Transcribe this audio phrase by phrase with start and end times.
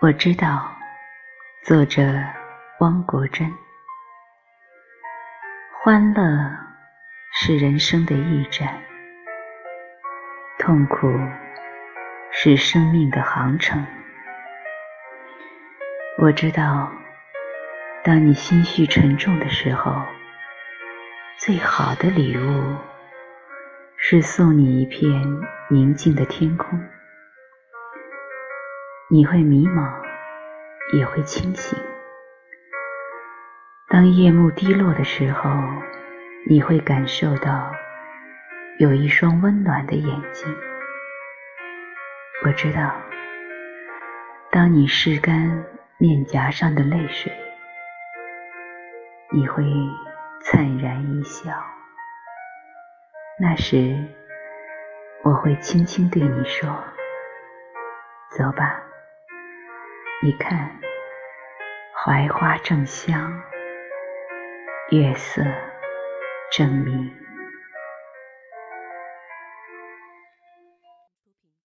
[0.00, 0.76] 我知道，
[1.62, 2.02] 作者
[2.80, 3.50] 汪国真。
[5.82, 6.22] 欢乐
[7.32, 8.82] 是人生的驿站，
[10.58, 11.08] 痛苦
[12.30, 13.86] 是生命的航程。
[16.18, 16.92] 我知道，
[18.04, 19.92] 当你心绪沉重的时候，
[21.38, 22.76] 最好的礼物
[23.96, 25.10] 是送你一片
[25.70, 26.78] 宁静的天空。
[29.08, 29.88] 你会迷茫，
[30.98, 31.78] 也会清醒。
[33.88, 35.48] 当夜幕低落的时候，
[36.48, 37.72] 你会感受到
[38.80, 40.52] 有一双温暖的眼睛。
[42.44, 42.96] 我知道，
[44.50, 45.64] 当你拭干
[45.98, 47.32] 面颊上的泪水，
[49.30, 49.62] 你会
[50.42, 51.52] 灿然一笑。
[53.38, 54.04] 那时，
[55.22, 56.68] 我会轻轻对你说
[58.36, 58.82] ：“走吧。”
[60.22, 60.80] 你看，
[61.92, 63.42] 槐花正香，
[64.90, 65.42] 月色
[66.50, 67.25] 正明。